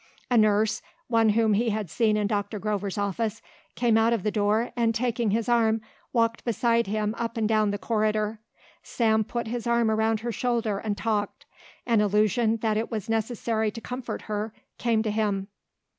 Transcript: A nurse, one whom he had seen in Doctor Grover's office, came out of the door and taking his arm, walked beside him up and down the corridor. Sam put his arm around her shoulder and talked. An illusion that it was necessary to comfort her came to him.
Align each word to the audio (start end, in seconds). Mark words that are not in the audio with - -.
A 0.31 0.37
nurse, 0.39 0.81
one 1.09 1.29
whom 1.29 1.53
he 1.53 1.69
had 1.69 1.87
seen 1.91 2.17
in 2.17 2.25
Doctor 2.25 2.57
Grover's 2.57 2.97
office, 2.97 3.39
came 3.75 3.99
out 3.99 4.13
of 4.13 4.23
the 4.23 4.31
door 4.31 4.71
and 4.75 4.95
taking 4.95 5.29
his 5.29 5.47
arm, 5.47 5.79
walked 6.11 6.43
beside 6.43 6.87
him 6.87 7.13
up 7.19 7.37
and 7.37 7.47
down 7.47 7.69
the 7.69 7.77
corridor. 7.77 8.39
Sam 8.81 9.23
put 9.23 9.45
his 9.45 9.67
arm 9.67 9.91
around 9.91 10.21
her 10.21 10.31
shoulder 10.31 10.79
and 10.79 10.97
talked. 10.97 11.45
An 11.85 12.01
illusion 12.01 12.57
that 12.63 12.77
it 12.77 12.89
was 12.89 13.09
necessary 13.09 13.69
to 13.69 13.79
comfort 13.79 14.23
her 14.23 14.51
came 14.79 15.03
to 15.03 15.11
him. 15.11 15.49